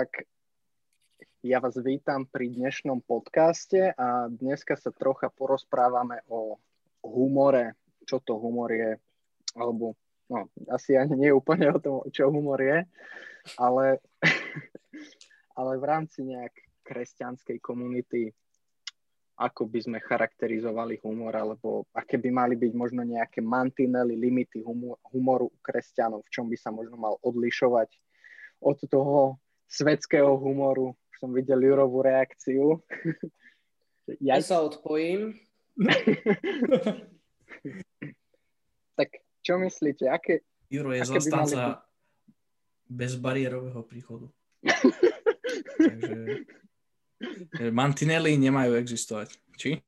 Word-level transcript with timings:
tak 0.00 0.24
ja 1.44 1.60
vás 1.60 1.76
vítam 1.76 2.24
pri 2.24 2.48
dnešnom 2.48 3.04
podcaste 3.04 3.92
a 4.00 4.32
dneska 4.32 4.72
sa 4.72 4.88
trocha 4.88 5.28
porozprávame 5.28 6.24
o 6.32 6.56
humore, 7.04 7.76
čo 8.08 8.16
to 8.24 8.40
humor 8.40 8.72
je, 8.72 8.96
alebo 9.60 9.92
no, 10.32 10.48
asi 10.72 10.96
ani 10.96 11.20
nie 11.20 11.28
úplne 11.36 11.68
o 11.68 11.76
tom, 11.76 12.00
čo 12.08 12.32
humor 12.32 12.64
je, 12.64 12.80
ale, 13.60 14.00
ale 15.60 15.72
v 15.76 15.84
rámci 15.84 16.24
nejak 16.24 16.56
kresťanskej 16.80 17.60
komunity, 17.60 18.32
ako 19.36 19.68
by 19.68 19.84
sme 19.84 19.98
charakterizovali 20.00 20.96
humor, 21.04 21.36
alebo 21.36 21.84
aké 21.92 22.16
by 22.16 22.32
mali 22.32 22.56
byť 22.56 22.72
možno 22.72 23.04
nejaké 23.04 23.44
mantinely, 23.44 24.16
limity 24.16 24.64
humoru 25.12 25.52
u 25.52 25.58
kresťanov, 25.60 26.24
v 26.24 26.32
čom 26.32 26.48
by 26.48 26.56
sa 26.56 26.72
možno 26.72 26.96
mal 26.96 27.20
odlišovať 27.20 27.92
od 28.64 28.80
toho 28.88 29.36
svetského 29.70 30.34
humoru. 30.34 30.98
Už 31.14 31.16
som 31.22 31.30
videl 31.30 31.62
Jurovú 31.62 32.02
reakciu. 32.02 32.82
ja 34.18 34.42
sa 34.42 34.66
odpojím. 34.66 35.38
tak 38.98 39.08
čo 39.40 39.54
myslíte? 39.62 40.10
Aké, 40.10 40.42
Juro 40.68 40.92
je 40.92 41.06
zastanca 41.06 41.56
byť... 41.56 41.78
bezbariérového 42.90 43.82
príchodu. 43.86 44.26
Takže 45.80 46.44
mantinely 47.72 48.36
nemajú 48.36 48.76
existovať. 48.76 49.40
Či? 49.56 49.80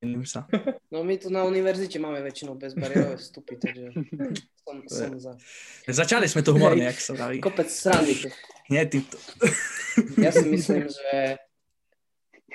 Milím 0.00 0.24
sa. 0.24 0.48
No 0.88 1.04
my 1.04 1.20
tu 1.20 1.28
na 1.28 1.44
univerzite 1.44 2.00
máme 2.00 2.24
väčšinou 2.24 2.56
bezbariérové 2.56 3.20
vstupy, 3.20 3.60
takže 3.60 3.92
som, 4.64 4.76
som 4.88 5.12
za. 5.20 5.32
Začali 5.84 6.24
sme 6.24 6.40
to 6.40 6.56
humorne, 6.56 6.88
jak 6.88 6.96
sa 6.96 7.12
daví. 7.12 7.36
Kopec 7.36 7.68
srandy. 7.68 8.16
Nie 8.72 8.88
týmto. 8.88 9.20
Ja 10.16 10.32
si 10.32 10.48
myslím, 10.48 10.88
že 10.88 11.36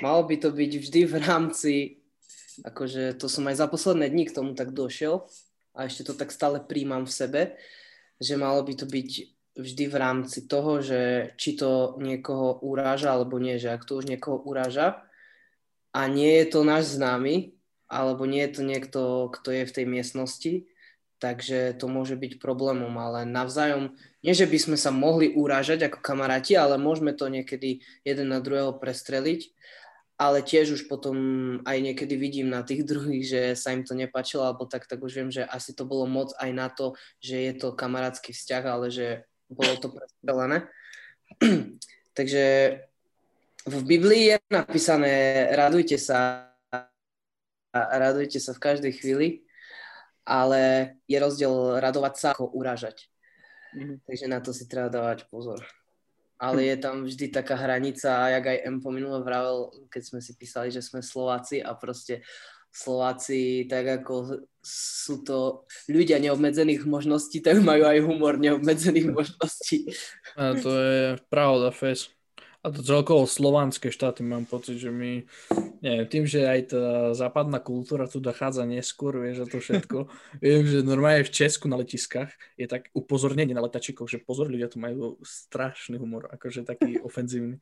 malo 0.02 0.26
by 0.26 0.36
to 0.42 0.50
byť 0.50 0.72
vždy 0.90 1.02
v 1.06 1.16
rámci, 1.22 1.74
akože 2.66 3.14
to 3.22 3.30
som 3.30 3.46
aj 3.46 3.62
za 3.62 3.68
posledné 3.70 4.10
dní 4.10 4.26
k 4.26 4.36
tomu 4.36 4.58
tak 4.58 4.74
došiel 4.74 5.30
a 5.78 5.86
ešte 5.86 6.02
to 6.02 6.18
tak 6.18 6.34
stále 6.34 6.58
príjmam 6.64 7.06
v 7.06 7.14
sebe, 7.14 7.42
že 8.18 8.42
malo 8.42 8.66
by 8.66 8.74
to 8.74 8.90
byť 8.90 9.10
vždy 9.56 9.86
v 9.88 9.96
rámci 9.96 10.50
toho, 10.50 10.82
že 10.82 11.32
či 11.38 11.56
to 11.56 11.96
niekoho 12.02 12.58
uráža 12.66 13.14
alebo 13.14 13.38
nie, 13.38 13.56
že 13.62 13.70
ak 13.70 13.86
to 13.86 14.02
už 14.02 14.10
niekoho 14.10 14.42
uráža, 14.44 15.06
a 15.96 16.12
nie 16.12 16.44
je 16.44 16.46
to 16.52 16.68
náš 16.68 17.00
známy, 17.00 17.56
alebo 17.88 18.28
nie 18.28 18.44
je 18.44 18.60
to 18.60 18.62
niekto, 18.68 19.02
kto 19.32 19.50
je 19.56 19.64
v 19.64 19.76
tej 19.80 19.86
miestnosti, 19.88 20.54
takže 21.24 21.80
to 21.80 21.88
môže 21.88 22.20
byť 22.20 22.44
problémom, 22.44 22.92
ale 23.00 23.24
navzájom, 23.24 23.96
nie 24.20 24.36
že 24.36 24.44
by 24.44 24.58
sme 24.60 24.78
sa 24.78 24.92
mohli 24.92 25.32
urážať 25.32 25.88
ako 25.88 26.04
kamaráti, 26.04 26.60
ale 26.60 26.76
môžeme 26.76 27.16
to 27.16 27.32
niekedy 27.32 27.80
jeden 28.04 28.28
na 28.28 28.44
druhého 28.44 28.76
prestreliť, 28.76 29.56
ale 30.20 30.44
tiež 30.44 30.76
už 30.76 30.82
potom 30.92 31.16
aj 31.64 31.78
niekedy 31.80 32.20
vidím 32.20 32.52
na 32.52 32.68
tých 32.68 32.84
druhých, 32.90 33.24
že 33.24 33.42
sa 33.56 33.72
im 33.72 33.88
to 33.88 33.96
nepáčilo, 33.96 34.44
alebo 34.44 34.68
tak, 34.68 34.92
tak 34.92 35.00
už 35.00 35.16
viem, 35.16 35.32
že 35.32 35.48
asi 35.48 35.72
to 35.72 35.88
bolo 35.88 36.04
moc 36.04 36.36
aj 36.44 36.52
na 36.52 36.68
to, 36.68 37.00
že 37.24 37.40
je 37.40 37.54
to 37.56 37.72
kamarátsky 37.72 38.36
vzťah, 38.36 38.64
ale 38.68 38.92
že 38.92 39.24
bolo 39.48 39.80
to 39.80 39.96
prestrelené. 39.96 40.68
Takže 42.18 42.44
v 43.66 43.82
Biblii 43.84 44.24
je 44.34 44.38
napísané 44.54 45.50
radujte 45.58 45.98
sa 45.98 46.50
radujte 47.76 48.40
sa 48.40 48.56
v 48.56 48.64
každej 48.64 48.94
chvíli, 48.96 49.44
ale 50.24 50.96
je 51.10 51.18
rozdiel 51.20 51.82
radovať 51.84 52.14
sa 52.16 52.28
ako 52.32 52.56
uražať. 52.56 53.12
Mm-hmm. 53.76 53.98
Takže 54.08 54.26
na 54.32 54.40
to 54.40 54.56
si 54.56 54.64
treba 54.72 54.88
dávať 54.88 55.28
pozor. 55.28 55.60
Ale 56.36 56.68
je 56.68 56.76
tam 56.80 57.08
vždy 57.08 57.32
taká 57.32 57.56
hranica, 57.56 58.32
jak 58.32 58.44
aj 58.44 58.68
M 58.68 58.84
po 58.84 58.92
minule 58.92 59.24
vravel, 59.24 59.72
keď 59.88 60.04
sme 60.04 60.20
si 60.20 60.36
písali, 60.36 60.68
že 60.68 60.84
sme 60.84 61.00
Slováci 61.00 61.64
a 61.64 61.72
proste 61.76 62.28
Slováci, 62.76 63.72
tak 63.72 64.04
ako 64.04 64.44
sú 64.60 65.24
to 65.24 65.64
ľudia 65.88 66.20
neobmedzených 66.20 66.84
možností, 66.84 67.40
tak 67.40 67.64
majú 67.64 67.88
aj 67.88 68.04
humor 68.04 68.36
neobmedzených 68.36 69.08
možností. 69.16 69.88
A 70.36 70.60
to 70.60 70.72
je 70.76 71.04
pravda, 71.32 71.72
fes. 71.72 72.12
A 72.66 72.74
to 72.74 72.82
celkovo 72.82 73.30
slovanské 73.30 73.94
štáty 73.94 74.26
mám 74.26 74.50
pocit, 74.50 74.82
že 74.82 74.90
my, 74.90 75.22
neviem, 75.86 76.10
tým, 76.10 76.26
že 76.26 76.50
aj 76.50 76.74
tá 76.74 77.14
západná 77.14 77.62
kultúra 77.62 78.10
tu 78.10 78.18
dochádza 78.18 78.66
neskôr, 78.66 79.22
vieš, 79.22 79.46
a 79.46 79.50
to 79.50 79.62
všetko. 79.62 80.10
Viem, 80.42 80.66
že 80.66 80.82
normálne 80.82 81.22
v 81.22 81.30
Česku 81.30 81.70
na 81.70 81.78
letiskách 81.78 82.34
je 82.58 82.66
tak 82.66 82.90
upozornenie 82.98 83.54
na 83.54 83.62
letačikov, 83.62 84.10
že 84.10 84.18
pozor, 84.18 84.50
ľudia 84.50 84.66
tu 84.66 84.82
majú 84.82 85.22
strašný 85.22 86.02
humor, 86.02 86.26
akože 86.34 86.66
taký 86.66 86.98
ofenzívny. 87.08 87.62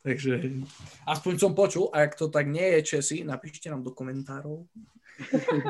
Takže 0.00 0.64
aspoň 1.04 1.32
som 1.36 1.52
počul, 1.52 1.92
a 1.92 2.08
ak 2.08 2.16
to 2.16 2.32
tak 2.32 2.48
nie 2.48 2.80
je 2.80 2.96
Česi, 2.96 3.28
napíšte 3.28 3.68
nám 3.68 3.84
do 3.84 3.92
komentárov. 3.92 4.64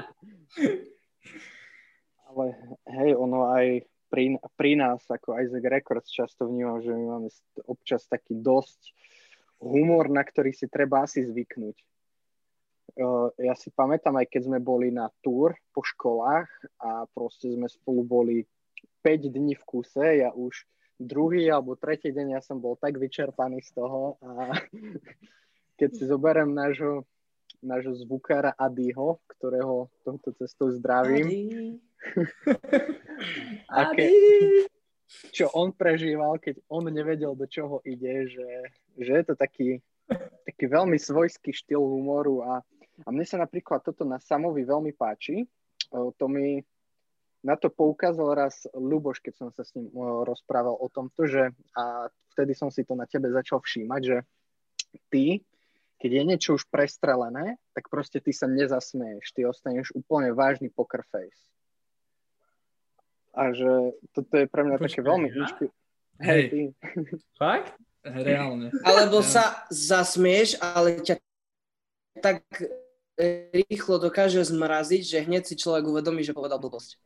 Ale 2.30 2.54
hej, 2.86 3.18
ono 3.18 3.50
aj 3.50 3.82
pri, 4.18 4.34
pri 4.58 4.74
nás, 4.74 5.06
ako 5.06 5.38
Isaac 5.38 5.62
Records 5.62 6.10
často 6.10 6.50
vnímam, 6.50 6.82
že 6.82 6.90
my 6.90 7.04
máme 7.06 7.30
občas 7.70 8.02
taký 8.10 8.34
dosť 8.34 8.90
humor, 9.62 10.10
na 10.10 10.26
ktorý 10.26 10.50
si 10.50 10.66
treba 10.66 11.06
asi 11.06 11.22
zvyknúť. 11.22 11.78
Uh, 12.98 13.30
ja 13.38 13.54
si 13.54 13.70
pamätám, 13.70 14.18
aj 14.18 14.26
keď 14.26 14.50
sme 14.50 14.58
boli 14.58 14.90
na 14.90 15.06
túr 15.22 15.54
po 15.70 15.86
školách 15.86 16.50
a 16.82 17.06
proste 17.14 17.54
sme 17.54 17.70
spolu 17.70 18.02
boli 18.02 18.42
5 19.06 19.30
dní 19.38 19.54
v 19.54 19.62
kuse, 19.62 20.18
ja 20.18 20.34
už 20.34 20.66
druhý 20.98 21.46
alebo 21.46 21.78
tretí 21.78 22.10
deň 22.10 22.34
ja 22.34 22.42
som 22.42 22.58
bol 22.58 22.74
tak 22.74 22.98
vyčerpaný 22.98 23.62
z 23.62 23.70
toho 23.70 24.18
a 24.18 24.50
keď 25.78 25.90
si 25.94 26.10
zoberiem 26.10 26.50
nášho, 26.50 27.06
nášho 27.62 27.94
zvukára 28.02 28.50
Adyho, 28.58 29.22
ktorého 29.30 29.86
touto 30.02 30.34
cestou 30.34 30.74
zdravím, 30.74 31.78
Aké, 33.68 34.10
čo 35.32 35.48
on 35.56 35.72
prežíval, 35.72 36.36
keď 36.38 36.60
on 36.68 36.88
nevedel, 36.88 37.32
do 37.34 37.46
čoho 37.48 37.80
ide, 37.84 38.28
že, 38.28 38.48
že 39.00 39.12
je 39.12 39.24
to 39.24 39.34
taký, 39.34 39.80
taký 40.44 40.64
veľmi 40.68 40.96
svojský 41.00 41.52
štýl 41.52 41.80
humoru 41.80 42.44
a, 42.44 42.60
a 43.04 43.08
mne 43.08 43.24
sa 43.24 43.40
napríklad 43.40 43.82
toto 43.82 44.04
na 44.04 44.20
Samovi 44.20 44.64
veľmi 44.64 44.92
páči. 44.94 45.48
To 45.92 46.24
mi 46.28 46.60
na 47.40 47.54
to 47.54 47.70
poukázal 47.70 48.34
raz 48.34 48.66
Luboš, 48.74 49.22
keď 49.22 49.34
som 49.34 49.48
sa 49.54 49.62
s 49.62 49.72
ním 49.78 49.88
rozprával 50.26 50.74
o 50.74 50.90
tomto, 50.90 51.24
že 51.24 51.54
a 51.78 52.10
vtedy 52.34 52.52
som 52.52 52.68
si 52.68 52.82
to 52.82 52.98
na 52.98 53.06
tebe 53.06 53.30
začal 53.30 53.62
všímať, 53.62 54.02
že 54.02 54.18
ty, 55.08 55.46
keď 56.02 56.10
je 56.12 56.22
niečo 56.26 56.50
už 56.58 56.66
prestrelené, 56.66 57.58
tak 57.74 57.86
proste 57.90 58.18
ty 58.18 58.34
sa 58.34 58.50
nezasmeješ, 58.50 59.34
ty 59.34 59.46
ostaneš 59.46 59.94
úplne 59.94 60.34
vážny 60.34 60.68
poker 60.70 61.06
face. 61.08 61.48
A 63.38 63.54
že 63.54 63.94
toto 64.10 64.34
je 64.34 64.50
pre 64.50 64.66
mňa 64.66 64.76
Počkej, 64.82 64.98
také 64.98 65.00
veľmi 65.06 65.28
ja? 65.30 65.46
Hej, 66.18 66.42
ty. 66.50 66.60
Fakt? 67.38 67.78
Reálne. 68.02 68.74
Alebo 68.88 69.22
sa 69.22 69.62
zasmieš, 69.70 70.58
ale 70.58 70.98
ťa 70.98 71.22
tak 72.18 72.42
rýchlo 73.54 74.02
dokáže 74.02 74.42
zmraziť, 74.42 75.02
že 75.02 75.18
hneď 75.26 75.42
si 75.46 75.54
človek 75.54 75.86
uvedomí, 75.86 76.26
že 76.26 76.34
povedal 76.34 76.58
blbosť. 76.58 76.98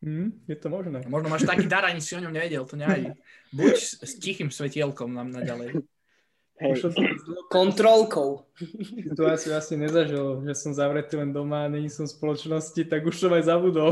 Mm, 0.00 0.46
je 0.48 0.56
to 0.56 0.70
možné. 0.72 1.04
Možno 1.10 1.28
máš 1.28 1.44
taký 1.44 1.68
dar, 1.68 1.84
ani 1.84 2.00
si 2.00 2.16
o 2.16 2.22
ňom 2.22 2.32
nevedel, 2.32 2.64
to 2.64 2.78
nejde. 2.78 3.18
Buď 3.52 3.74
s 4.02 4.12
tichým 4.22 4.48
svetielkom 4.48 5.10
nám 5.12 5.34
naďalej. 5.34 5.84
Hej. 6.62 6.94
Kontrolkou. 7.50 8.46
Situáciu 9.10 9.58
asi 9.58 9.74
nezažil, 9.74 10.46
že 10.46 10.54
som 10.54 10.70
zavretý 10.70 11.18
len 11.18 11.34
doma 11.34 11.66
a 11.66 11.72
není 11.72 11.90
som 11.90 12.06
v 12.06 12.14
spoločnosti, 12.14 12.86
tak 12.86 13.02
už 13.02 13.18
som 13.18 13.34
aj 13.34 13.50
zabudol. 13.50 13.90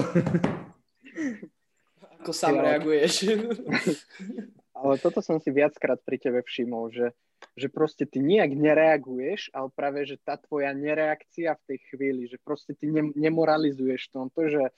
Ako 2.21 2.37
sám 2.37 2.61
ja, 2.61 2.77
reaguješ. 2.77 3.33
Ale 4.81 4.95
toto 4.97 5.21
som 5.21 5.41
si 5.41 5.53
viackrát 5.53 6.01
pri 6.01 6.17
tebe 6.17 6.41
všimol, 6.41 6.89
že, 6.89 7.13
že 7.57 7.69
proste 7.69 8.09
ty 8.09 8.17
nejak 8.17 8.57
nereaguješ, 8.57 9.53
ale 9.53 9.69
práve, 9.77 10.09
že 10.09 10.17
tá 10.17 10.41
tvoja 10.41 10.73
nereakcia 10.73 11.53
v 11.53 11.63
tej 11.69 11.79
chvíli, 11.93 12.23
že 12.33 12.41
proste 12.41 12.73
ty 12.73 12.89
ne, 12.89 13.13
nemoralizuješ 13.13 14.09
tomto, 14.09 14.49
že 14.49 14.73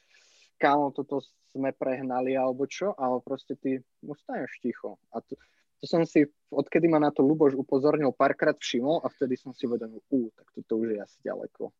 kámo, 0.58 0.90
toto 0.90 1.22
sme 1.54 1.70
prehnali 1.70 2.34
alebo 2.34 2.66
čo, 2.66 2.98
ale 2.98 3.22
proste 3.22 3.54
ty 3.54 3.78
ostaneš 4.02 4.58
ticho. 4.58 4.98
A 5.14 5.22
to, 5.22 5.38
to 5.78 5.84
som 5.86 6.02
si, 6.02 6.26
odkedy 6.50 6.90
ma 6.90 6.98
na 6.98 7.14
to 7.14 7.22
Luboš 7.22 7.54
upozornil, 7.54 8.10
párkrát 8.10 8.58
všimol 8.58 9.02
a 9.02 9.10
vtedy 9.10 9.38
som 9.38 9.54
si 9.54 9.70
uvedomil, 9.70 10.02
ú, 10.10 10.34
tak 10.34 10.50
toto 10.50 10.82
už 10.82 10.94
je 10.94 10.98
asi 10.98 11.18
ďaleko. 11.22 11.70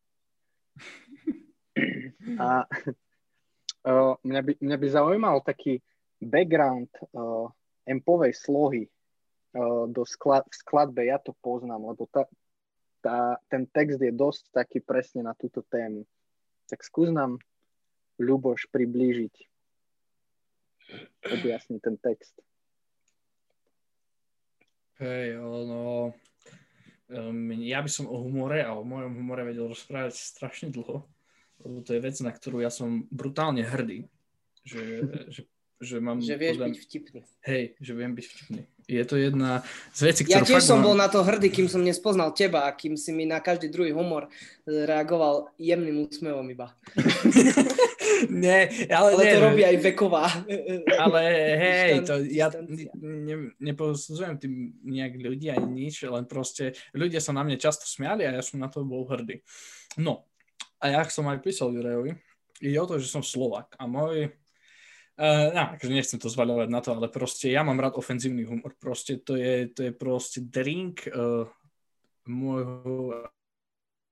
A 2.39 2.63
Uh, 3.83 4.15
mňa, 4.23 4.41
by, 4.47 4.53
mňa 4.63 4.77
by 4.79 4.87
zaujímal 4.87 5.37
taký 5.43 5.83
background 6.23 6.87
uh, 7.11 7.51
empovej 7.83 8.31
slohy 8.31 8.87
uh, 8.87 9.91
do 9.91 10.07
sklad, 10.07 10.47
v 10.47 10.55
skladbe, 10.55 11.03
ja 11.03 11.19
to 11.19 11.35
poznám, 11.43 11.91
lebo 11.91 12.07
tá, 12.07 12.23
tá, 13.03 13.35
ten 13.51 13.67
text 13.67 13.99
je 13.99 14.07
dosť 14.07 14.55
taký 14.55 14.79
presne 14.79 15.27
na 15.27 15.35
túto 15.35 15.59
tému. 15.67 16.07
Tak 16.71 16.79
skús 16.79 17.11
nám, 17.11 17.43
Ľuboš, 18.21 18.69
priblížiť, 18.71 19.35
objasniť 21.27 21.79
ten 21.81 21.97
text. 21.99 22.39
Hej, 25.03 25.41
ono... 25.43 26.13
Um, 27.13 27.51
ja 27.61 27.83
by 27.83 27.89
som 27.91 28.07
o 28.07 28.15
humore 28.25 28.63
a 28.63 28.73
o 28.73 28.81
mojom 28.81 29.11
humore 29.19 29.43
vedel 29.43 29.69
rozprávať 29.69 30.17
strašne 30.17 30.71
dlho, 30.71 31.03
lebo 31.61 31.85
to 31.85 31.93
je 31.93 32.01
vec, 32.01 32.15
na 32.25 32.31
ktorú 32.33 32.63
ja 32.63 32.73
som 32.73 33.05
brutálne 33.13 33.61
hrdý. 33.61 34.09
Že, 34.63 34.81
že 35.29 35.41
že 35.83 35.99
mám... 35.99 36.23
Že 36.23 36.35
vieš 36.39 36.55
podľa... 36.55 36.67
byť 36.71 36.77
vtipný. 36.79 37.21
Hej, 37.43 37.63
že 37.77 37.91
viem 37.91 38.11
byť 38.15 38.25
vtipný. 38.25 38.61
Je 38.83 39.03
to 39.07 39.15
jedna 39.15 39.63
z 39.95 39.99
vecí, 40.11 40.21
ktorú 40.27 40.35
Ja 40.35 40.43
tiež 40.43 40.63
som 40.63 40.79
mám... 40.79 40.87
bol 40.91 40.95
na 40.99 41.07
to 41.07 41.23
hrdý, 41.23 41.47
kým 41.51 41.67
som 41.71 41.83
nespoznal 41.83 42.35
teba 42.35 42.67
a 42.67 42.75
kým 42.75 42.99
si 42.99 43.15
mi 43.15 43.23
na 43.23 43.39
každý 43.39 43.71
druhý 43.71 43.95
humor 43.95 44.27
reagoval 44.67 45.51
jemným 45.55 46.03
úsmevom 46.03 46.43
iba. 46.51 46.75
nie, 48.43 48.87
ale, 48.91 49.15
ale 49.15 49.23
nie, 49.23 49.31
to 49.31 49.39
robí 49.39 49.63
aj 49.63 49.77
veková. 49.79 50.27
ale 50.99 51.21
hej, 51.55 52.03
to 52.03 52.23
ja 52.27 52.51
ne, 52.99 53.55
neposudzujem 53.59 54.35
tým 54.39 54.75
nejak 54.83 55.15
ľudí 55.19 55.47
ani 55.51 55.87
nič, 55.87 56.03
len 56.03 56.27
proste 56.27 56.75
ľudia 56.91 57.23
sa 57.23 57.31
na 57.31 57.43
mne 57.47 57.55
často 57.55 57.87
smiali 57.87 58.27
a 58.27 58.35
ja 58.35 58.43
som 58.43 58.59
na 58.59 58.67
to 58.67 58.83
bol 58.83 59.07
hrdý. 59.07 59.39
No, 59.95 60.27
a 60.83 60.85
ja 60.91 60.99
som 61.07 61.23
aj 61.31 61.39
písal 61.39 61.71
Jurejovi, 61.71 62.11
ide 62.59 62.77
o 62.83 62.85
to, 62.85 62.99
že 62.99 63.07
som 63.07 63.23
Slovak 63.23 63.71
a 63.79 63.87
môj 63.87 64.35
Uh, 65.13 65.53
no, 65.53 65.77
akože 65.77 65.93
nechcem 65.93 66.17
to 66.17 66.25
zvaľovať 66.25 66.73
na 66.73 66.81
to, 66.81 66.89
ale 66.89 67.05
proste 67.05 67.53
ja 67.53 67.61
mám 67.61 67.77
rád 67.77 68.01
ofenzívny 68.01 68.49
humor. 68.49 68.73
Proste 68.81 69.21
to 69.21 69.37
je, 69.37 69.69
to 69.69 69.85
je 69.85 69.91
proste 69.93 70.41
drink 70.41 71.05
uh, 71.13 71.45
môjho, 72.25 73.29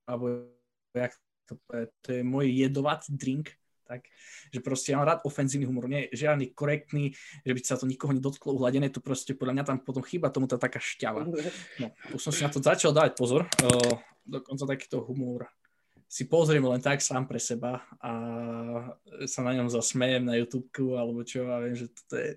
alebo 0.06 0.54
jak 0.94 1.18
to, 1.50 1.58
to 2.06 2.08
je 2.14 2.22
môj 2.22 2.54
jedovatý 2.54 3.18
drink, 3.18 3.50
tak, 3.82 4.06
že 4.54 4.62
proste 4.62 4.94
ja 4.94 5.02
mám 5.02 5.10
rád 5.10 5.26
ofenzívny 5.26 5.66
humor, 5.66 5.90
nie 5.90 6.06
žiadny 6.14 6.54
korektný, 6.54 7.18
že 7.42 7.52
by 7.58 7.60
sa 7.66 7.82
to 7.82 7.90
nikoho 7.90 8.14
nedotklo 8.14 8.54
uhladené, 8.54 8.94
to 8.94 9.02
proste 9.02 9.34
podľa 9.34 9.58
mňa 9.58 9.66
tam 9.66 9.78
potom 9.82 10.06
chýba 10.06 10.30
tomu 10.30 10.46
tá 10.46 10.62
taká 10.62 10.78
šťava. 10.78 11.26
No, 11.82 11.98
už 12.14 12.22
som 12.22 12.30
si 12.30 12.46
na 12.46 12.54
to 12.54 12.62
začal 12.62 12.94
dávať 12.94 13.18
pozor, 13.18 13.50
uh, 13.50 13.98
dokonca 14.22 14.70
takýto 14.70 15.02
humor 15.02 15.50
si 16.12 16.28
pozriem 16.28 16.68
len 16.68 16.84
tak 16.84 17.00
sám 17.00 17.24
pre 17.24 17.40
seba 17.40 17.88
a 18.04 18.12
sa 19.24 19.40
na 19.48 19.56
ňom 19.56 19.72
zasmejem 19.72 20.28
na 20.28 20.36
YouTube 20.36 20.68
alebo 21.00 21.24
čo 21.24 21.48
a 21.48 21.64
viem, 21.64 21.80
že 21.80 21.88
toto 21.88 22.16
je, 22.20 22.32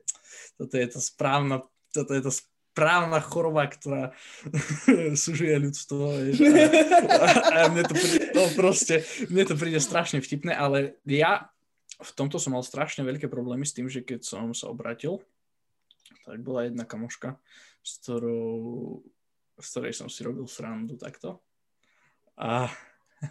toto 0.54 0.74
je 0.78 0.86
to 0.94 0.98
správna, 1.02 1.56
toto 1.90 2.14
je 2.14 2.22
to 2.22 2.30
správna 2.30 3.18
choroba, 3.18 3.66
ktorá 3.66 4.14
sužuje 5.26 5.58
ľudstvo. 5.58 6.06
Vieš, 6.06 6.38
a, 6.38 7.26
a, 7.50 7.58
mne, 7.74 7.82
to 7.82 7.98
príde, 7.98 8.18
no 8.30 8.46
proste, 8.54 9.02
mne 9.26 9.42
to 9.42 9.58
príde 9.58 9.82
strašne 9.82 10.22
vtipné, 10.22 10.54
ale 10.54 11.02
ja 11.02 11.50
v 11.98 12.10
tomto 12.14 12.38
som 12.38 12.54
mal 12.54 12.62
strašne 12.62 13.02
veľké 13.02 13.26
problémy 13.26 13.66
s 13.66 13.74
tým, 13.74 13.90
že 13.90 14.06
keď 14.06 14.22
som 14.22 14.54
sa 14.54 14.70
obratil, 14.70 15.18
tak 16.22 16.38
bola 16.46 16.70
jedna 16.70 16.86
kamoška, 16.86 17.42
s 17.82 17.98
ktorou, 18.06 19.02
s 19.58 19.66
ktorej 19.74 19.98
som 19.98 20.06
si 20.06 20.22
robil 20.22 20.46
srandu 20.46 20.94
takto. 20.94 21.42
A 22.38 22.70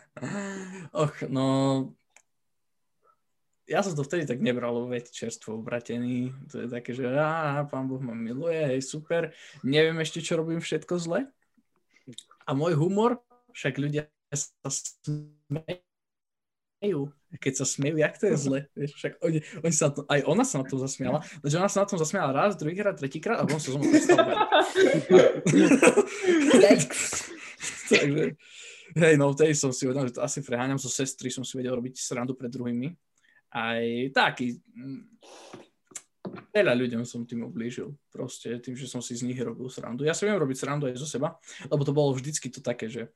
Och, 1.04 1.16
no... 1.30 1.46
Ja 3.64 3.80
som 3.80 3.96
to 3.96 4.04
vtedy 4.04 4.28
tak 4.28 4.44
nebral, 4.44 4.76
veď 4.92 5.08
čerstvo 5.08 5.56
obratený. 5.56 6.36
To 6.52 6.62
je 6.62 6.68
také, 6.68 6.92
že 6.92 7.08
á, 7.16 7.64
pán 7.72 7.88
Boh 7.88 8.04
ma 8.04 8.12
miluje, 8.12 8.60
hej, 8.60 8.84
super. 8.84 9.32
Neviem 9.64 10.04
ešte, 10.04 10.20
čo 10.20 10.36
robím 10.36 10.60
všetko 10.60 11.00
zle. 11.00 11.32
A 12.44 12.52
môj 12.52 12.76
humor, 12.76 13.24
však 13.56 13.80
ľudia 13.80 14.12
sa 14.36 14.68
smejú. 14.68 15.16
Keď 17.40 17.54
sa 17.56 17.66
smejú, 17.66 17.98
jak 18.04 18.20
to 18.20 18.26
je 18.28 18.36
zle? 18.36 18.60
Vieš, 18.78 18.92
však 19.00 19.14
oni, 19.24 19.40
oni 19.64 19.74
sa 19.74 19.96
to, 19.96 20.04
aj 20.12 20.22
ona 20.28 20.44
sa 20.44 20.60
na 20.60 20.66
tom 20.68 20.84
zasmiala, 20.84 21.24
lenže 21.40 21.58
ona 21.58 21.72
sa 21.72 21.88
na 21.88 21.90
tom 21.90 22.00
zasmiala 22.02 22.36
raz, 22.36 22.60
druhýkrát, 22.60 23.00
tretíkrát 23.00 23.40
a 23.42 23.48
on 23.48 23.60
sa 23.64 23.80
prestal. 23.80 24.28
Takže 27.90 28.36
Hej, 28.94 29.18
no 29.18 29.34
vtedy 29.34 29.58
som 29.58 29.74
si 29.74 29.90
uvedomil, 29.90 30.14
že 30.14 30.22
to 30.22 30.26
asi 30.26 30.46
preháňam 30.46 30.78
zo 30.78 30.90
sestry, 30.90 31.34
som 31.34 31.42
si 31.42 31.58
vedel 31.58 31.74
robiť 31.74 31.98
srandu 31.98 32.38
pred 32.38 32.54
druhými. 32.54 32.94
Aj 33.54 33.82
taký, 34.14 34.58
mm, 34.58 35.02
veľa 36.54 36.74
ľuďom 36.78 37.02
som 37.02 37.26
tým 37.26 37.46
oblížil. 37.46 37.94
Proste 38.14 38.62
tým, 38.62 38.78
že 38.78 38.86
som 38.86 39.02
si 39.02 39.18
z 39.18 39.26
nich 39.26 39.38
robil 39.42 39.66
srandu. 39.70 40.06
Ja 40.06 40.14
si 40.14 40.30
viem 40.30 40.38
robiť 40.38 40.58
srandu 40.58 40.86
aj 40.86 41.02
zo 41.02 41.10
seba, 41.10 41.38
lebo 41.70 41.82
to 41.82 41.94
bolo 41.94 42.14
vždycky 42.14 42.54
to 42.54 42.62
také, 42.62 42.90
že 42.90 43.10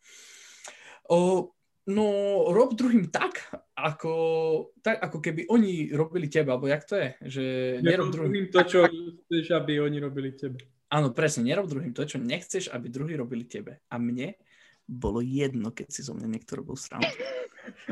o, 1.09 1.53
no 1.87 2.07
rob 2.49 2.73
druhým 2.73 3.13
tak, 3.13 3.53
ako, 3.77 4.13
tak, 4.81 4.97
ako 4.97 5.17
keby 5.21 5.45
oni 5.47 5.93
robili 5.93 6.25
teba, 6.25 6.57
alebo 6.57 6.65
jak 6.65 6.83
to 6.89 6.95
je? 6.97 7.09
Že 7.21 7.43
nerob 7.85 8.09
druhým 8.09 8.49
to, 8.49 8.59
čo 8.65 8.79
chceš, 9.25 9.45
aby 9.53 9.77
oni 9.77 9.97
robili 10.01 10.33
tebe. 10.33 10.57
Áno, 10.87 11.11
presne, 11.11 11.43
nerob 11.45 11.67
druhým 11.67 11.91
to, 11.91 12.07
čo 12.07 12.17
nechceš, 12.17 12.71
aby 12.71 12.87
druhí 12.87 13.13
robili 13.13 13.43
tebe. 13.43 13.83
A 13.91 13.99
mne 13.99 14.39
bolo 14.87 15.19
jedno, 15.19 15.75
keď 15.75 15.87
si 15.91 16.01
zo 16.01 16.15
mňa 16.15 16.27
niekto 16.31 16.63
robil 16.63 16.79
srandu. 16.79 17.11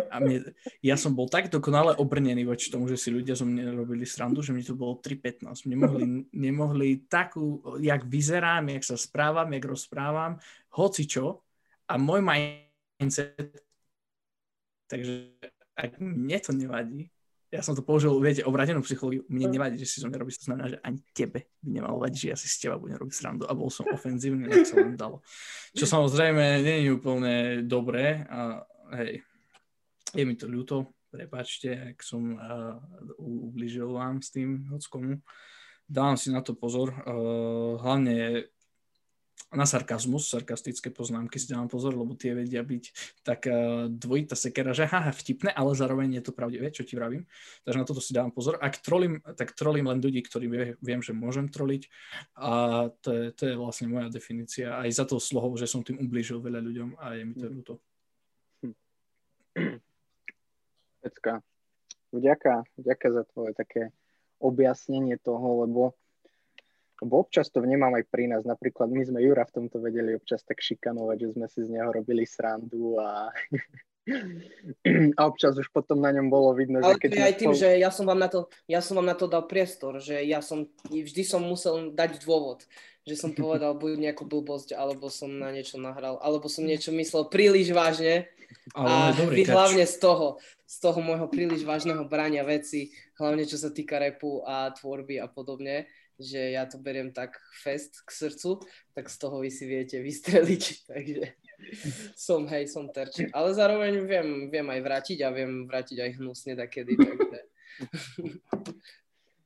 A 0.07 0.23
mne, 0.23 0.55
ja 0.79 0.95
som 0.95 1.11
bol 1.11 1.27
tak 1.27 1.51
dokonale 1.51 1.99
obrnený 1.99 2.47
voči 2.47 2.71
tomu, 2.71 2.87
že 2.87 2.95
si 2.95 3.11
ľudia 3.11 3.35
zo 3.35 3.43
mňa 3.43 3.75
robili 3.75 4.07
srandu, 4.07 4.39
že 4.39 4.55
mi 4.55 4.63
to 4.63 4.71
bolo 4.71 5.03
3.15. 5.03 5.67
Nemohli, 5.67 6.31
nemohli 6.31 7.03
takú, 7.11 7.59
jak 7.83 8.07
vyzerám, 8.07 8.71
jak 8.71 8.83
sa 8.87 8.95
správam, 8.95 9.51
jak 9.51 9.67
rozprávam, 9.67 10.39
hoci 10.71 11.03
čo. 11.03 11.43
A 11.91 11.99
môj 11.99 12.23
mindset, 12.23 13.59
takže 14.87 15.35
ak 15.75 15.99
mne 15.99 16.39
to 16.39 16.55
nevadí, 16.55 17.11
ja 17.55 17.63
som 17.63 17.71
to 17.71 17.81
použil, 17.81 18.11
viete, 18.19 18.43
obratenú 18.43 18.83
psychológiu. 18.83 19.23
Mne 19.31 19.55
nevadí, 19.55 19.79
že 19.79 19.87
si 19.87 19.97
zo 20.03 20.11
mňa 20.11 20.19
robí, 20.19 20.35
to 20.35 20.51
znamená, 20.51 20.67
že 20.75 20.77
ani 20.83 20.99
tebe 21.15 21.47
by 21.63 21.69
nemalo 21.71 22.03
vadiť, 22.03 22.19
že 22.19 22.27
ja 22.27 22.37
si 22.37 22.47
z 22.51 22.67
teba 22.67 22.75
budem 22.75 22.99
robiť 22.99 23.15
srandu 23.15 23.43
a 23.47 23.55
bol 23.55 23.71
som 23.71 23.87
ofenzívny, 23.87 24.51
ak 24.51 24.67
sa 24.67 24.75
len 24.83 24.99
dalo. 24.99 25.23
Čo 25.71 25.87
samozrejme 25.87 26.59
nie 26.59 26.83
je 26.83 26.89
úplne 26.91 27.33
dobré 27.63 28.27
a 28.27 28.67
hej, 28.99 29.23
je 30.11 30.23
mi 30.27 30.35
to 30.35 30.51
ľúto, 30.51 30.95
prepačte, 31.07 31.95
ak 31.95 32.03
som 32.03 32.35
uh, 32.35 32.75
ubližil 33.23 33.87
vám 33.87 34.19
s 34.19 34.35
tým 34.35 34.67
hockomu. 34.67 35.23
Dávam 35.87 36.19
si 36.19 36.33
na 36.35 36.43
to 36.43 36.59
pozor, 36.59 36.91
uh, 36.91 37.79
hlavne 37.79 38.47
na 39.53 39.65
sarkazmus, 39.65 40.25
sarkastické 40.27 40.89
poznámky 40.89 41.37
si 41.37 41.53
dávam 41.53 41.69
pozor, 41.69 41.93
lebo 41.93 42.17
tie 42.17 42.33
vedia 42.33 42.65
byť 42.65 42.83
tak 43.21 43.45
uh, 43.45 43.87
dvojitá 43.87 44.33
sekera, 44.33 44.73
že 44.73 44.89
haha, 44.89 45.13
vtipné, 45.13 45.53
ale 45.53 45.77
zároveň 45.77 46.19
je 46.19 46.23
to 46.25 46.35
pravdivé, 46.35 46.73
čo 46.73 46.81
ti 46.83 46.97
vravím. 46.97 47.23
Takže 47.63 47.77
na 47.77 47.85
toto 47.85 48.01
si 48.01 48.11
dávam 48.11 48.33
pozor. 48.33 48.57
Ak 48.57 48.81
trolím, 48.81 49.21
tak 49.37 49.53
trolím 49.53 49.87
len 49.87 50.01
ľudí, 50.01 50.25
ktorí 50.25 50.75
viem, 50.81 51.01
že 51.01 51.13
môžem 51.13 51.47
troliť 51.47 51.87
a 52.35 52.51
to 52.99 53.09
je, 53.13 53.23
to 53.31 53.43
je 53.51 53.55
vlastne 53.55 53.87
moja 53.87 54.09
definícia. 54.11 54.75
Aj 54.75 54.89
za 54.91 55.05
to 55.05 55.21
slovo, 55.21 55.55
že 55.55 55.69
som 55.69 55.85
tým 55.85 56.01
ublížil 56.01 56.41
veľa 56.41 56.59
ľuďom 56.59 56.89
a 56.99 57.05
je 57.15 57.23
mi 57.23 57.35
to 57.37 57.47
ľúto. 57.47 57.73
Pecka. 61.05 61.45
Vďaka, 62.15 62.63
vďaka 62.79 63.07
za 63.11 63.23
tvoje 63.29 63.51
také 63.53 63.91
objasnenie 64.39 65.19
toho, 65.19 65.67
lebo 65.67 65.95
lebo 67.03 67.19
občas 67.19 67.51
to 67.51 67.59
vnímam 67.59 67.91
aj 67.91 68.07
pri 68.07 68.31
nás. 68.31 68.47
Napríklad 68.47 68.87
my 68.87 69.03
sme 69.03 69.19
Jura 69.19 69.43
v 69.43 69.55
tomto 69.61 69.83
vedeli 69.83 70.15
občas 70.15 70.47
tak 70.47 70.63
šikanovať, 70.63 71.17
že 71.19 71.29
sme 71.35 71.47
si 71.51 71.59
z 71.67 71.69
neho 71.75 71.91
robili 71.91 72.23
srandu 72.23 72.95
a, 73.03 73.27
a 75.19 75.21
občas 75.27 75.59
už 75.59 75.67
potom 75.75 75.99
na 75.99 76.15
ňom 76.15 76.31
bolo 76.31 76.55
vidno, 76.55 76.79
Ale 76.79 76.95
že 76.95 77.01
keď... 77.03 77.11
aj 77.19 77.35
tým, 77.35 77.51
spol... 77.51 77.59
že 77.59 77.69
ja 77.81 77.91
som, 77.91 78.05
vám 78.07 78.19
na 78.21 78.29
to, 78.31 78.47
ja 78.69 78.79
som 78.79 78.95
vám 78.95 79.07
na 79.11 79.17
to 79.17 79.27
dal 79.27 79.43
priestor, 79.43 79.99
že 79.99 80.23
ja 80.23 80.39
som, 80.39 80.71
vždy 80.87 81.23
som 81.27 81.43
musel 81.43 81.91
dať 81.91 82.23
dôvod, 82.23 82.63
že 83.03 83.19
som 83.19 83.35
povedal 83.35 83.75
buď 83.81 83.99
nejakú 83.99 84.23
blbosť, 84.23 84.71
alebo 84.71 85.11
som 85.11 85.27
na 85.27 85.51
niečo 85.51 85.75
nahral, 85.75 86.15
alebo 86.23 86.47
som 86.47 86.63
niečo 86.63 86.95
myslel 86.95 87.27
príliš 87.27 87.75
vážne. 87.75 88.31
Ale 88.71 88.87
a 88.87 89.11
vy 89.11 89.41
hlavne 89.45 89.83
z 89.83 89.97
toho, 89.99 90.37
z 90.63 90.77
toho 90.79 90.97
môjho 91.01 91.27
príliš 91.27 91.65
vážneho 91.65 92.05
brania 92.07 92.45
veci, 92.45 92.93
hlavne 93.17 93.43
čo 93.43 93.57
sa 93.57 93.73
týka 93.73 93.97
repu 93.97 94.45
a 94.45 94.69
tvorby 94.69 95.17
a 95.17 95.25
podobne, 95.25 95.89
že 96.15 96.55
ja 96.55 96.63
to 96.63 96.79
beriem 96.79 97.11
tak 97.11 97.35
fest 97.63 98.03
k 98.07 98.09
srdcu, 98.11 98.63
tak 98.95 99.11
z 99.11 99.17
toho 99.19 99.43
vy 99.43 99.51
si 99.51 99.67
viete 99.67 99.99
vystreliť, 99.99 100.63
takže 100.91 101.23
som, 102.15 102.47
hej, 102.47 102.71
som 102.71 102.87
terč. 102.91 103.27
Ale 103.31 103.51
zároveň 103.51 104.03
viem, 104.07 104.29
viem 104.51 104.67
aj 104.67 104.81
vrátiť 104.81 105.19
a 105.23 105.29
viem 105.31 105.67
vrátiť 105.67 105.97
aj 105.99 106.11
hnusne 106.19 106.53
takedy, 106.55 106.95
takže... 106.95 107.39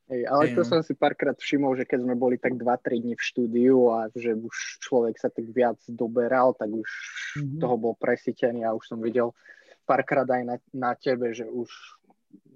Hej, 0.10 0.26
ale 0.26 0.58
to 0.58 0.66
no. 0.66 0.70
som 0.74 0.82
si 0.82 0.98
párkrát 0.98 1.38
všimol, 1.38 1.78
že 1.78 1.86
keď 1.86 2.02
sme 2.02 2.18
boli 2.18 2.42
tak 2.42 2.58
2-3 2.58 2.98
dní 2.98 3.14
v 3.14 3.22
štúdiu 3.22 3.94
a 3.94 4.10
že 4.10 4.34
už 4.34 4.82
človek 4.82 5.22
sa 5.22 5.30
tak 5.30 5.46
viac 5.54 5.78
doberal, 5.86 6.58
tak 6.58 6.74
už 6.74 6.90
mm-hmm. 7.38 7.62
toho 7.62 7.76
bol 7.78 7.94
presítený 7.94 8.66
a 8.66 8.74
už 8.74 8.90
som 8.90 8.98
videl 8.98 9.38
párkrát 9.86 10.26
aj 10.26 10.44
na, 10.50 10.58
na 10.74 10.92
tebe, 10.98 11.30
že 11.30 11.46
už, 11.46 11.70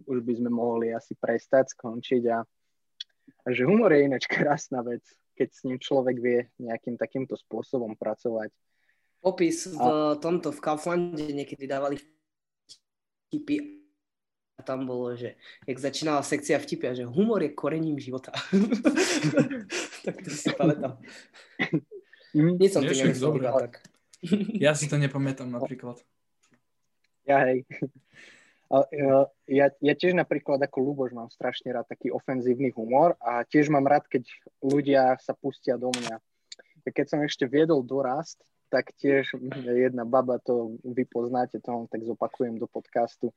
už 0.10 0.18
by 0.26 0.34
sme 0.42 0.50
mohli 0.50 0.98
asi 0.98 1.14
prestať, 1.14 1.78
skončiť 1.78 2.24
a 2.34 2.42
a 3.44 3.52
že 3.52 3.68
humor 3.68 3.92
je 3.94 4.08
ináč 4.08 4.28
krásna 4.30 4.82
vec, 4.82 5.04
keď 5.34 5.48
s 5.52 5.62
ním 5.66 5.78
človek 5.82 6.16
vie 6.20 6.40
nejakým 6.62 6.96
takýmto 6.96 7.36
spôsobom 7.36 7.98
pracovať. 7.98 8.54
Popis 9.24 9.72
v 9.72 9.80
a... 9.80 10.20
tomto, 10.20 10.52
v 10.52 10.60
Kauflande 10.60 11.24
niekedy 11.32 11.64
dávali 11.68 12.00
vtipy 13.32 13.84
tam 14.64 14.88
bolo, 14.88 15.12
že 15.14 15.36
jak 15.68 15.78
začínala 15.78 16.24
sekcia 16.24 16.56
vtipy 16.58 16.86
a 16.88 16.94
že 16.96 17.04
humor 17.04 17.44
je 17.44 17.52
korením 17.52 18.00
života. 18.00 18.32
tak 20.08 20.16
to 20.24 20.30
si 20.32 20.50
pamätám. 20.56 20.98
Som 22.72 22.82
však 22.88 23.12
nemyslel 23.12 23.30
dobré. 23.30 23.44
iba 23.44 23.52
tak. 23.60 23.74
Ja 24.56 24.72
si 24.72 24.88
to 24.88 24.96
nepamätám 24.96 25.52
napríklad. 25.52 26.00
Ja 27.28 27.44
hej. 27.44 27.68
E, 28.72 28.80
ja, 29.52 29.68
ja 29.70 29.94
tiež 29.94 30.14
napríklad 30.16 30.62
ako 30.64 30.78
Luboš 30.80 31.12
mám 31.12 31.30
strašne 31.34 31.74
rád 31.74 31.90
taký 31.90 32.14
ofenzívny 32.14 32.72
humor 32.72 33.18
a 33.20 33.44
tiež 33.44 33.68
mám 33.68 33.88
rád, 33.88 34.08
keď 34.08 34.28
ľudia 34.64 35.18
sa 35.20 35.36
pustia 35.36 35.76
do 35.76 35.92
mňa. 35.92 36.20
Keď 36.84 37.06
som 37.08 37.20
ešte 37.24 37.48
viedol 37.48 37.84
dorast, 37.84 38.44
tak 38.74 38.90
tiež 38.98 39.38
jedna 39.70 40.02
baba, 40.02 40.42
to 40.42 40.82
vy 40.82 41.06
poznáte, 41.06 41.62
to 41.62 41.70
len 41.70 41.86
tak 41.86 42.02
zopakujem 42.02 42.58
do 42.58 42.66
podcastu, 42.66 43.30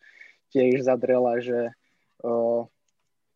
tiež 0.49 0.89
zadrela, 0.89 1.37
že 1.45 1.77
o, 2.25 2.65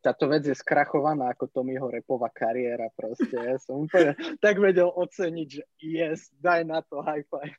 táto 0.00 0.24
vec 0.32 0.48
je 0.48 0.56
skrachovaná 0.56 1.28
ako 1.36 1.52
Tommyho 1.52 1.92
repová 1.92 2.32
kariéra 2.32 2.88
proste. 2.96 3.36
Ja 3.36 3.60
som 3.60 3.84
úplne 3.84 4.16
tak 4.40 4.56
vedel 4.56 4.88
oceniť, 4.88 5.48
že 5.60 5.62
yes, 5.84 6.32
daj 6.40 6.64
na 6.64 6.80
to 6.80 7.04
high 7.04 7.24
five. 7.28 7.52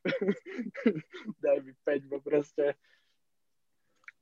daj 1.44 1.62
mi 1.62 1.72
5, 1.86 2.10
bo 2.10 2.18
proste 2.18 2.74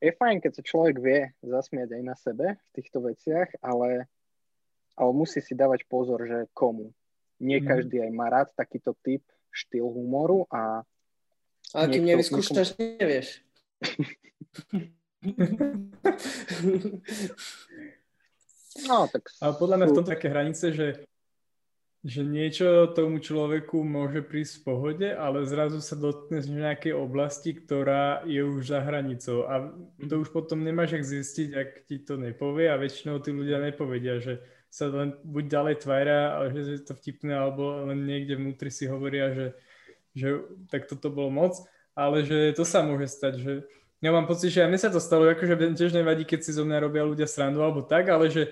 je 0.01 0.13
fajn, 0.17 0.41
keď 0.41 0.53
sa 0.57 0.63
človek 0.65 0.97
vie 0.97 1.21
zasmiať 1.45 1.93
aj 1.93 2.03
na 2.03 2.17
sebe 2.17 2.57
v 2.57 2.71
týchto 2.73 3.05
veciach, 3.05 3.53
ale, 3.61 4.09
ale 4.97 5.11
musí 5.13 5.45
si 5.45 5.53
dávať 5.53 5.85
pozor, 5.87 6.25
že 6.25 6.49
komu. 6.57 6.93
Nie 7.41 7.61
Mhm. 7.61 7.67
každý 7.69 7.97
aj 8.05 8.11
má 8.13 8.29
rád 8.33 8.49
takýto 8.57 8.97
typ, 9.05 9.21
štýl 9.53 9.85
humoru 9.85 10.49
a 10.49 10.85
Ale 11.77 11.87
kým 11.93 12.05
nevyskúšaš, 12.09 12.77
nevieš. 12.79 13.45
no 18.89 19.09
tak 19.09 19.23
Ale 19.41 19.53
podľa 19.57 19.77
mňa 19.77 19.87
v 19.89 19.97
tom 19.97 20.07
také 20.07 20.27
hranice, 20.33 20.73
že, 20.73 20.87
že 22.01 22.25
niečo 22.25 22.89
tomu 22.97 23.21
človeku 23.21 23.85
môže 23.85 24.25
prísť 24.25 24.61
v 24.61 24.65
pohode, 24.65 25.09
ale 25.13 25.45
zrazu 25.45 25.85
sa 25.85 26.01
dotkneš 26.01 26.49
nejakej 26.49 26.97
oblasti, 26.97 27.53
ktorá 27.53 28.25
je 28.25 28.41
už 28.41 28.73
za 28.73 28.81
hranicou. 28.81 29.45
A 29.45 29.69
to 30.01 30.25
už 30.25 30.33
potom 30.33 30.65
nemáš 30.65 30.97
jak 30.97 31.05
zistiť, 31.05 31.49
ak 31.53 31.69
ti 31.85 32.01
to 32.01 32.17
nepovie 32.17 32.73
a 32.73 32.81
väčšinou 32.81 33.21
tí 33.21 33.37
ľudia 33.37 33.61
nepovedia, 33.61 34.17
že 34.17 34.41
sa 34.73 34.89
len 34.89 35.13
buď 35.29 35.45
ďalej 35.45 35.77
tvária, 35.85 36.21
ale 36.41 36.57
že 36.57 36.81
je 36.81 36.85
to 36.89 36.97
vtipné, 36.97 37.37
alebo 37.37 37.85
len 37.85 38.09
niekde 38.09 38.41
vnútri 38.41 38.73
si 38.73 38.89
hovoria, 38.89 39.37
že, 39.37 39.47
že 40.17 40.41
tak 40.73 40.89
toto 40.89 41.13
bolo 41.13 41.29
moc, 41.29 41.53
ale 41.93 42.25
že 42.25 42.57
to 42.57 42.65
sa 42.65 42.81
môže 42.81 43.13
stať, 43.13 43.35
že 43.45 43.53
ja 44.01 44.09
mám 44.09 44.25
pocit, 44.25 44.49
že 44.49 44.65
aj 44.65 44.71
mne 44.73 44.81
sa 44.81 44.89
to 44.89 45.03
stalo, 45.03 45.29
akože 45.29 45.77
tiež 45.77 45.93
nevadí, 45.93 46.25
keď 46.25 46.41
si 46.41 46.57
zo 46.57 46.65
mňa 46.65 46.81
robia 46.81 47.05
ľudia 47.05 47.29
srandu 47.29 47.61
alebo 47.61 47.85
tak, 47.85 48.09
ale 48.09 48.33
že, 48.33 48.49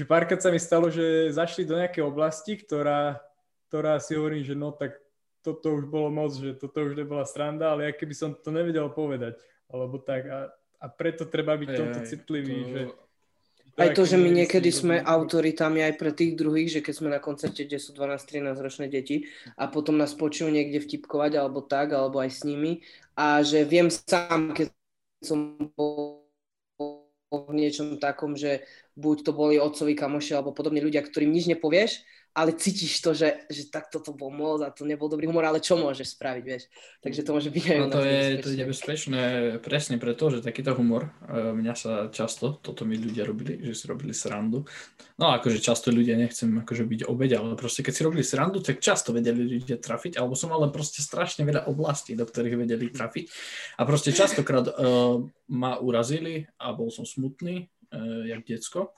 že 0.00 0.08
párkrát 0.08 0.40
sa 0.40 0.48
mi 0.48 0.56
stalo, 0.56 0.88
že 0.88 1.28
zašli 1.28 1.68
do 1.68 1.76
nejakej 1.76 2.00
oblasti, 2.00 2.56
ktorá, 2.56 3.20
ktorá 3.68 4.00
si 4.00 4.16
hovorím, 4.16 4.40
že 4.40 4.56
no 4.56 4.72
tak 4.72 4.96
toto 5.44 5.76
už 5.76 5.84
bolo 5.92 6.08
moc, 6.08 6.32
že 6.32 6.56
toto 6.56 6.80
už 6.88 6.96
nebola 6.96 7.28
sranda, 7.28 7.76
ale 7.76 7.84
ja 7.84 7.92
keby 7.92 8.16
som 8.16 8.32
to 8.32 8.48
nevedel 8.48 8.88
povedať, 8.88 9.36
alebo 9.68 10.00
tak. 10.00 10.24
A, 10.24 10.48
a 10.80 10.86
preto 10.88 11.28
treba 11.28 11.52
byť 11.52 11.68
tomto 11.68 12.00
Hej, 12.00 12.08
citlivý, 12.08 12.56
to- 12.64 12.68
že 12.72 12.80
Aj 13.76 13.92
to, 13.92 14.02
že 14.08 14.16
my 14.16 14.28
niekedy 14.32 14.68
sme 14.72 15.00
autoritami 15.00 15.84
aj 15.84 15.94
pre 16.00 16.12
tých 16.16 16.36
druhých, 16.36 16.80
že 16.80 16.80
keď 16.84 16.94
sme 16.96 17.08
na 17.12 17.20
koncerte, 17.20 17.64
kde 17.64 17.80
sú 17.80 17.92
12-13 17.92 18.56
ročné 18.56 18.86
deti 18.88 19.28
a 19.56 19.68
potom 19.68 19.96
nás 20.00 20.16
počujú 20.16 20.48
niekde 20.48 20.80
vtipkovať 20.80 21.40
alebo 21.40 21.64
tak, 21.64 21.92
alebo 21.92 22.20
aj 22.20 22.28
s 22.28 22.40
nimi. 22.44 22.84
A 23.16 23.40
že 23.40 23.64
viem 23.64 23.88
sám, 23.88 24.52
keď 24.52 24.72
som 25.24 25.56
bol 25.76 26.19
v 27.30 27.54
niečom 27.54 28.02
takom, 28.02 28.34
že 28.34 28.66
buď 28.98 29.16
to 29.22 29.30
boli 29.30 29.56
otcovi 29.62 29.94
kamoši 29.94 30.34
alebo 30.34 30.50
podobne 30.50 30.82
ľudia, 30.82 31.06
ktorým 31.06 31.30
nič 31.30 31.46
nepovieš, 31.46 32.02
ale 32.30 32.54
cítiš 32.54 33.02
to, 33.02 33.10
že, 33.10 33.42
že 33.50 33.66
tak 33.74 33.90
toto 33.90 34.14
bol 34.14 34.30
moc 34.30 34.62
a 34.62 34.70
to 34.70 34.86
nebol 34.86 35.10
dobrý 35.10 35.26
humor, 35.26 35.42
ale 35.42 35.58
čo 35.58 35.74
môžeš 35.74 36.14
spraviť, 36.14 36.44
vieš. 36.46 36.70
Takže 37.02 37.26
to 37.26 37.30
môže 37.34 37.50
byť 37.50 37.64
aj 37.66 37.78
No 37.82 37.90
to 37.90 38.02
je, 38.06 38.20
to 38.38 38.48
je 38.54 38.58
nebezpečné. 38.62 39.18
nebezpečné 39.18 39.22
presne 39.58 39.96
preto, 39.98 40.30
že 40.30 40.38
takýto 40.38 40.78
humor, 40.78 41.10
e, 41.26 41.50
mňa 41.50 41.74
sa 41.74 41.92
často, 42.14 42.54
toto 42.62 42.86
mi 42.86 42.94
ľudia 42.94 43.26
robili, 43.26 43.58
že 43.66 43.74
si 43.74 43.84
robili 43.90 44.14
srandu. 44.14 44.62
No 45.18 45.34
akože 45.34 45.58
často 45.58 45.90
ľudia, 45.90 46.14
nechcem 46.14 46.46
akože 46.62 46.86
byť 46.86 47.00
obeď, 47.10 47.30
ale 47.42 47.58
proste 47.58 47.82
keď 47.82 47.92
si 47.98 48.06
robili 48.06 48.22
srandu, 48.22 48.62
tak 48.62 48.78
často 48.78 49.10
vedeli 49.10 49.58
ľudia 49.58 49.82
trafiť, 49.82 50.22
alebo 50.22 50.38
som 50.38 50.54
ale 50.54 50.70
proste 50.70 51.02
strašne 51.02 51.42
veľa 51.42 51.66
oblastí, 51.66 52.14
do 52.14 52.22
ktorých 52.22 52.62
vedeli 52.62 52.94
trafiť. 52.94 53.26
A 53.76 53.82
proste 53.82 54.14
častokrát 54.14 54.70
uh, 54.70 55.18
ma 55.50 55.82
urazili 55.82 56.46
a 56.62 56.70
bol 56.72 56.94
som 56.94 57.02
smutný, 57.02 57.66
uh, 57.66 58.22
jak 58.24 58.46
decko. 58.46 58.94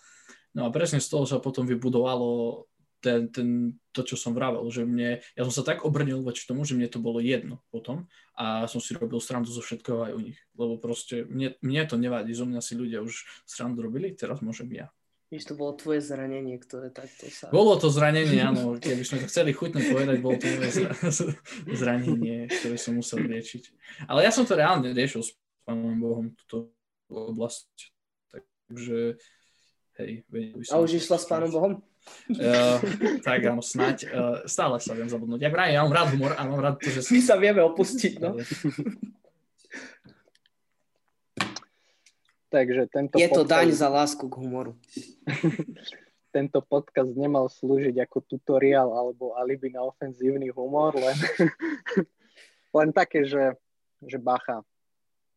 No 0.53 0.69
a 0.69 0.75
presne 0.75 1.01
z 1.01 1.09
toho 1.09 1.25
sa 1.25 1.41
potom 1.41 1.65
vybudovalo 1.65 2.62
ten, 3.02 3.28
ten, 3.35 3.76
to, 3.90 4.06
čo 4.06 4.14
som 4.14 4.32
vravel, 4.32 4.62
že 4.71 4.87
mne, 4.87 5.18
ja 5.35 5.42
som 5.42 5.50
sa 5.50 5.66
tak 5.66 5.82
obrnil 5.82 6.23
voči 6.23 6.47
tomu, 6.47 6.62
že 6.62 6.78
mne 6.78 6.87
to 6.87 7.02
bolo 7.02 7.18
jedno 7.18 7.59
potom 7.75 8.06
a 8.38 8.71
som 8.71 8.78
si 8.78 8.94
robil 8.94 9.18
srandu 9.18 9.50
zo 9.50 9.61
všetkého 9.61 10.09
aj 10.09 10.12
u 10.14 10.21
nich, 10.23 10.38
lebo 10.54 10.78
proste 10.78 11.26
mne, 11.26 11.59
mne 11.61 11.82
to 11.85 11.99
nevadí, 11.99 12.30
zo 12.32 12.47
mňa 12.47 12.62
si 12.62 12.78
ľudia 12.78 13.02
už 13.02 13.26
srandu 13.44 13.82
robili, 13.82 14.14
teraz 14.14 14.40
môžem 14.40 14.71
ja. 14.71 14.88
Víš, 15.32 15.49
to 15.49 15.56
bolo 15.56 15.73
tvoje 15.73 16.04
zranenie, 16.04 16.61
ktoré 16.61 16.92
takto 16.92 17.25
sa... 17.32 17.49
Bolo 17.49 17.80
to 17.80 17.88
zranenie, 17.88 18.37
áno, 18.44 18.76
keby 18.76 19.00
sme 19.00 19.25
to 19.25 19.32
chceli 19.32 19.56
chutne 19.56 19.80
povedať, 19.80 20.21
bolo 20.21 20.37
to 20.37 20.44
moje 20.44 20.73
zra- 20.76 20.97
zranenie, 21.80 22.52
ktoré 22.52 22.76
som 22.76 23.00
musel 23.00 23.25
liečiť. 23.25 23.73
Ale 24.12 24.28
ja 24.28 24.30
som 24.30 24.44
to 24.44 24.52
reálne 24.52 24.92
riešil 24.92 25.25
s 25.25 25.32
pánom 25.64 25.97
Bohom, 25.97 26.37
túto 26.37 26.76
oblasť, 27.09 27.97
takže 28.28 29.16
hej, 30.02 30.26
by 30.28 30.66
som. 30.66 30.75
A 30.75 30.82
už 30.82 30.99
išla 30.99 31.16
s 31.16 31.26
pánom 31.30 31.50
Bohom? 31.50 31.73
Uh, 32.35 32.82
tak 33.23 33.47
áno, 33.47 33.62
snáď. 33.62 34.11
Uh, 34.11 34.42
stále 34.50 34.82
sa 34.82 34.92
viem 34.99 35.06
zabudnúť. 35.06 35.47
Ja 35.47 35.50
vraj, 35.54 35.71
ja 35.71 35.87
mám 35.87 35.94
rád 35.94 36.18
humor 36.18 36.35
a 36.35 36.42
mám 36.42 36.59
rád 36.59 36.82
to, 36.82 36.90
že... 36.90 37.06
My 37.14 37.23
sa 37.23 37.38
vieme 37.38 37.62
opustiť, 37.62 38.18
no. 38.18 38.35
Takže 42.52 42.85
tento, 42.92 43.16
Je 43.16 43.32
to 43.32 43.49
podcast, 43.49 43.52
daň 43.54 43.68
za 43.73 43.88
lásku 43.88 44.25
k 44.28 44.35
humoru. 44.37 44.76
tento 46.37 46.61
podcast 46.61 47.12
nemal 47.16 47.49
slúžiť 47.49 47.97
ako 48.04 48.25
tutoriál 48.28 48.92
alebo 48.92 49.32
alibi 49.40 49.73
na 49.73 49.85
ofenzívny 49.85 50.52
humor, 50.52 50.92
len, 50.97 51.16
len 52.78 52.88
také, 52.92 53.25
že, 53.25 53.56
že 54.04 54.21
bacha. 54.21 54.61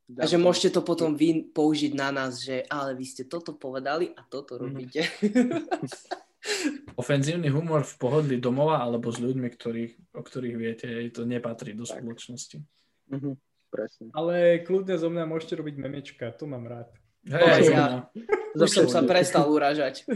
A 0.06 0.30
že 0.30 0.38
môžete 0.38 0.70
to 0.70 0.86
potom 0.86 1.18
vy 1.18 1.50
použiť 1.50 1.98
na 1.98 2.14
nás, 2.14 2.38
že 2.38 2.62
ale 2.70 2.94
vy 2.94 3.06
ste 3.06 3.26
toto 3.26 3.58
povedali 3.58 4.14
a 4.14 4.22
toto 4.22 4.56
Mhm. 4.56 4.62
robíte. 4.62 5.02
Ofenzívny 6.96 7.50
humor 7.50 7.82
v 7.82 7.96
pohodlí 7.98 8.38
domova 8.38 8.78
alebo 8.78 9.10
s 9.10 9.18
ľuďmi, 9.18 9.50
ktorých, 9.50 9.94
o 10.14 10.22
ktorých 10.22 10.56
viete, 10.56 10.86
to 11.10 11.26
nepatrí 11.26 11.74
do 11.74 11.90
Tak. 11.90 11.98
spoločnosti. 11.98 12.62
Mhm, 13.10 13.34
presne. 13.74 14.14
Ale 14.14 14.62
kľudne 14.62 14.94
zo 14.96 15.10
mňa 15.10 15.26
môžete 15.26 15.58
robiť 15.58 15.76
memečka, 15.76 16.30
to 16.38 16.46
mám 16.46 16.70
rád. 16.70 16.94
Hej, 17.26 17.74
Ja-. 17.74 18.06
Už 18.56 18.70
som 18.70 18.86
sa 18.88 19.02
prestal 19.02 19.50
uražať. 19.50 20.06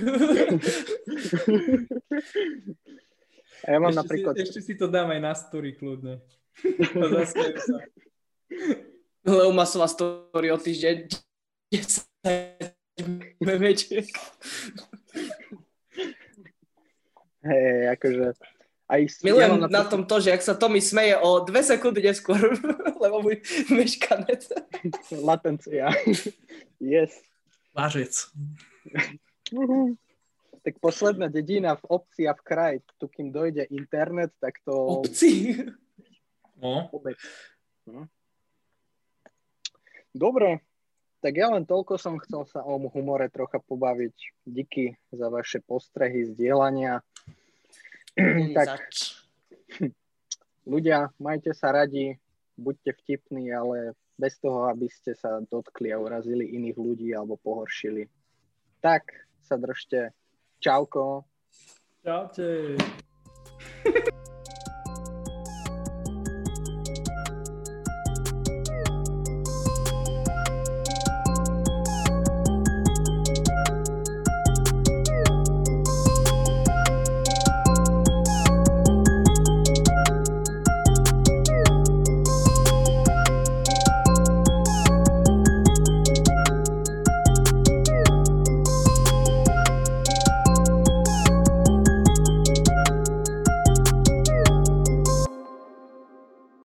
A 3.59 3.75
ja 3.75 3.79
mám 3.81 3.91
ešte, 3.91 3.99
napríklad... 3.99 4.33
si, 4.37 4.41
ešte 4.47 4.59
si 4.63 4.73
to 4.77 4.87
dám 4.87 5.11
aj 5.11 5.19
na 5.19 5.33
story 5.35 5.75
kľudne. 5.75 6.23
Leo 9.25 9.51
Masová 9.51 9.87
story 9.87 10.51
o 10.51 10.57
týždeň 10.57 11.11
10 11.71 13.39
memečiek. 13.43 14.07
Hej, 17.43 17.95
akože... 17.95 18.25
Aj, 18.89 19.01
s- 19.05 19.21
Milujem 19.21 19.53
mám 19.53 19.69
na 19.69 19.85
tom 19.85 20.01
to, 20.01 20.17
že 20.17 20.33
ak 20.33 20.41
sa 20.41 20.57
Tommy 20.57 20.81
smeje 20.81 21.13
o 21.21 21.45
dve 21.45 21.61
sekundy 21.61 22.01
neskôr, 22.01 22.41
lebo 23.03 23.21
môj 23.21 23.37
meškanec. 23.69 24.49
Latencia. 25.29 25.93
yes. 26.81 27.13
Vážec. 27.69 28.11
Tak 30.65 30.73
posledná 30.81 31.29
dedina 31.29 31.77
v 31.77 32.01
obci 32.01 32.25
a 32.25 32.33
v 32.33 32.41
kraji, 32.41 32.77
tu 32.97 33.05
kým 33.07 33.29
dojde 33.29 33.69
internet, 33.69 34.33
tak 34.41 34.57
to 34.65 34.73
Obci. 34.99 35.55
No, 36.59 36.89
obec. 36.91 37.15
No. 37.87 38.09
Dobre, 40.19 40.59
tak 41.23 41.39
ja 41.39 41.47
len 41.47 41.63
toľko 41.63 41.95
som 41.95 42.19
chcel 42.19 42.43
sa 42.43 42.59
o 42.67 42.75
humore 42.91 43.31
trocha 43.31 43.63
pobaviť. 43.63 44.43
Díky 44.43 44.99
za 45.15 45.31
vaše 45.31 45.63
postrehy, 45.63 46.27
zdieľania. 46.27 46.99
tak 48.59 48.83
ľudia, 50.67 51.15
majte 51.23 51.55
sa 51.55 51.71
radi, 51.71 52.19
buďte 52.59 52.99
vtipní, 52.99 53.47
ale 53.55 53.95
bez 54.19 54.35
toho, 54.43 54.67
aby 54.67 54.91
ste 54.91 55.15
sa 55.15 55.39
dotkli 55.39 55.95
a 55.95 56.03
urazili 56.03 56.51
iných 56.51 56.75
ľudí 56.75 57.15
alebo 57.15 57.39
pohoršili. 57.39 58.03
Tak 58.83 59.07
sa 59.39 59.55
držte. 59.55 60.11
Čauko. 60.59 61.23
Čaute. 62.03 62.75